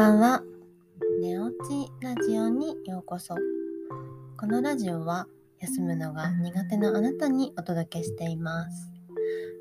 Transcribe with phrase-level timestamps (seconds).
[0.00, 0.42] ばんは。
[1.20, 3.34] 寝落ちラジオにようこそ。
[4.38, 5.26] このラジオは
[5.58, 8.90] 休むのが苦手なあなたにお届けしています。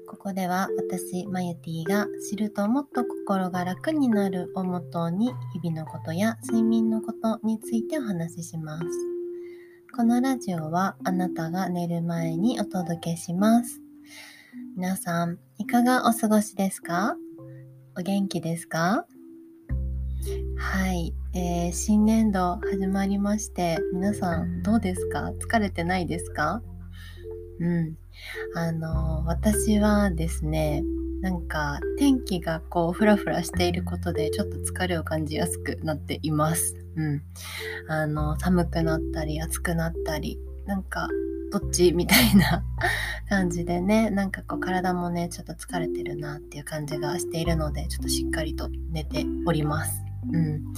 [0.07, 8.86] ここでは私、マユティが知るともっと心が楽になるをモットーに日々のことや睡眠のことについてお話しします。
[9.93, 13.82] このラジオはあなたが寝る前にお届けします。
[14.78, 17.18] 皆さん、いかがお過ごしですか？
[17.97, 19.06] お元気ですか？
[20.57, 25.32] はい、えー新年度始まりまして、皆さんどうですか？
[25.39, 26.61] 疲れてないですか？
[27.60, 27.96] うん。
[28.55, 30.83] あの、私はですね、
[31.21, 36.75] なんか天気がこうフラフラしていることでちょっと疲れを感じやすくなっています。
[36.97, 37.22] うん。
[37.88, 41.08] あの、寒くなったり暑くなったり、なんか
[41.52, 41.94] どっち？
[41.94, 42.66] みたいな
[43.30, 50.03] 感じでね、なんかこう体もね、ちょっと疲れてるなっていう感じがしているので、ちょっとしっかりと寝ております。
[50.31, 50.73] うん。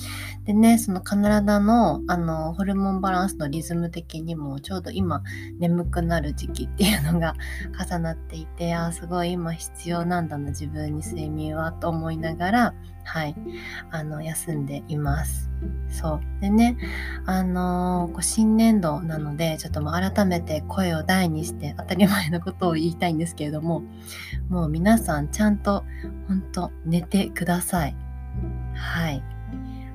[0.45, 5.22] でね、その体のあのホルモンバランスのリズム的にもちょうど今
[5.59, 7.36] 眠くなる時期っていうのが
[7.78, 13.36] 重なっていて、あすごい今必要なんだな自分に睡眠はと思いながら、はい、
[13.92, 15.50] あの休んでいます。
[15.89, 16.22] そう。
[16.42, 16.78] でね、
[17.25, 23.84] あのー新年度なので、ちょっともう改めて声を大にして当たり前のことを言いたいんですけれども、
[24.50, 25.84] もう皆さんちゃんと
[26.28, 27.95] 本当寝てください。
[28.73, 29.23] はい。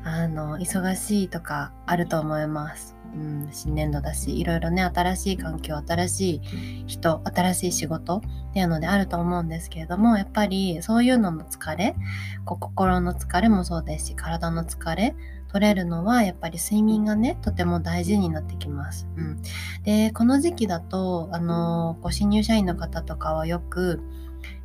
[0.08, 2.94] あの、忙しいとかあると思います。
[3.12, 11.96] うん、新年度だし、いろいろね、新しい環境、新しい人、新しい仕事っていうのであると思うんですけれども、やっぱりそういうのの疲れ、
[12.44, 15.16] 心の疲れもそうですし、体の疲れ、
[15.48, 19.06] 取れるのはやっぱり睡眠がねとても大事になってきます。
[19.16, 19.42] うん、
[19.84, 24.00] でこの時期だとあのこう新入社員の方とかはよく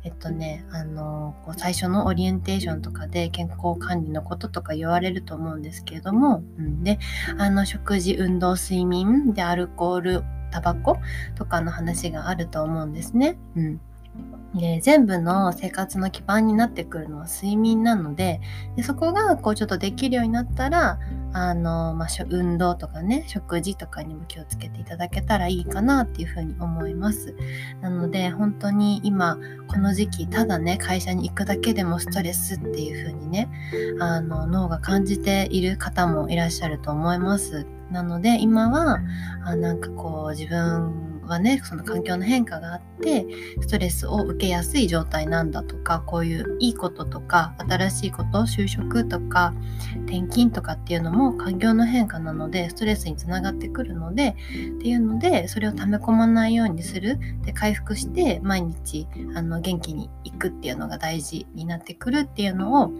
[0.04, 6.98] えっとねあのこう最初のオリエンテーションとかで健康管理のこととか言われると思うんですけれども、うん、で
[7.38, 10.98] あの食事運動睡眠でアルコールタバコ
[11.34, 13.38] とかの話があると思うんですね。
[13.56, 13.80] うん
[14.54, 18.40] で全部の生活の基盤になってくるのは睡眠なので
[18.76, 20.98] でそこがこうちょっとできるようになったら
[21.32, 27.34] あの、まあ、運動とかね食事とかにも気をつけていただけたらいいかなっていうふうに思います。
[27.80, 33.48] なので本当に今この時期ただね会社に行くだけでもストレスっていうふうにね
[34.00, 37.66] あの脳が感じている方もいらっしゃると思います。
[37.90, 39.00] なので今は
[39.44, 43.26] あなんかこう自分はねその環境の変化があって
[43.60, 49.54] ストレスを受けやすい状態なんだとかこういういいこととか新しいこと就職とか
[50.06, 54.34] 転勤とかっていうのも環境の変化なのでストレスにつながってくるのでっ
[54.80, 57.18] ていうのでそれを溜め込まないようにする。
[57.44, 62.20] で回復して毎日あの元気にいくっていうのが大事になってくる。
[62.20, 62.92] っていうのを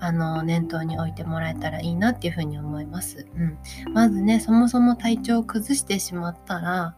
[0.00, 3.26] あの念頭に置いてもらえたらいいなっていうふうに思います。
[3.36, 3.58] うん、
[3.92, 6.96] まずねそもそも体調を崩してしまったら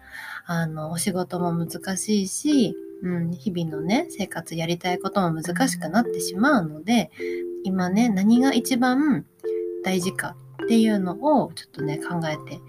[0.50, 7.10] あのお仕事も難しいし、うん、日々のね生活やりたいことも難しくなってしまうので
[7.64, 9.26] 今ね何が一番
[9.84, 12.60] 大事かっていうのをちょっとね考えて、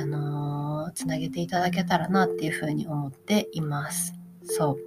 [0.00, 4.14] あのーつなげていただけたらなっていうふうに思っています。
[4.42, 4.78] そ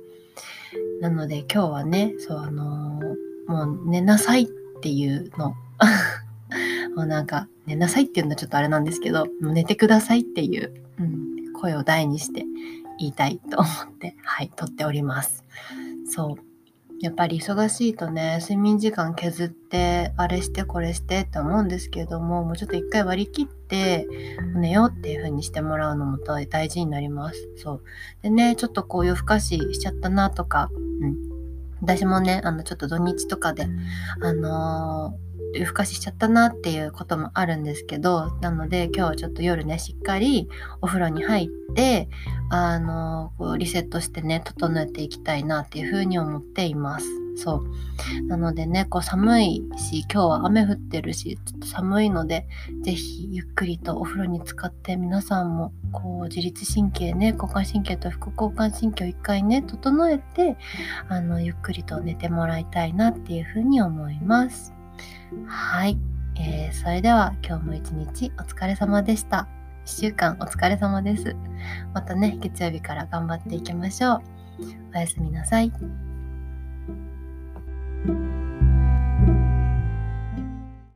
[1.00, 1.01] う。
[1.01, 4.47] なので今日はねそうあのーもう寝なさいっ
[4.81, 5.56] ていうの。
[6.95, 11.20] もうなんか寝なさいっていうのはちょっとあれなんですけどもう寝てくださいっていう、うん、
[11.61, 12.44] 声を大にして
[12.97, 15.44] 言いたいと思ってはい撮っております。
[16.05, 16.51] そう。
[16.99, 24.07] やっぱり忙しいとね睡眠時間削ってあれしてこれしてって思うんですけどももうちょっと一回割り切って
[24.53, 27.50] 寝ようっていう風にしてもらうのも大事になります。
[27.57, 27.83] そう。
[28.21, 30.69] でねちょっとこう夜更かししちゃったなとか、
[31.01, 31.16] うん、
[31.81, 33.67] 私もねあのちょっと土日とかで
[34.21, 40.47] あのー夜更かししちゃったなっていうこともあるんですけどなので今日はちょっと夜ねしっかり
[40.81, 42.09] お風呂に入って
[42.50, 47.06] あのこうリセットしてね整えていきたいなっていうふうに思っています。
[47.36, 48.27] そう。
[48.27, 52.48] なのでねこう寒いし今日は雨降ってるしちょっと寒いので
[52.83, 60.57] ぜひゆっくりとお風呂に浸かって皆さんもこう自律神経ね交感神経と副交感神経を一回ね整えて
[61.07, 64.74] あのゆっくりと寝てもらいたいなっていうふうに思います。
[65.48, 65.98] はい、
[66.36, 69.48] えーそれでは今日も一日お疲れ様でした。
[69.86, 71.36] 1週間お疲れ様です。
[71.94, 74.22] またね月曜日から頑張っていきましょう。
[74.94, 75.72] おやすみなさい。